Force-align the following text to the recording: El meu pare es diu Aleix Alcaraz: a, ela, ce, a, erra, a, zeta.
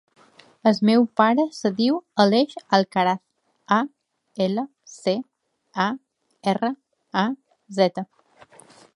El 0.69 0.77
meu 0.89 1.03
pare 1.19 1.43
es 1.57 1.65
diu 1.79 1.97
Aleix 2.23 2.55
Alcaraz: 2.77 3.19
a, 3.77 3.77
ela, 4.45 4.63
ce, 4.93 5.15
a, 5.87 5.87
erra, 6.53 6.71
a, 7.25 7.27
zeta. 7.81 8.05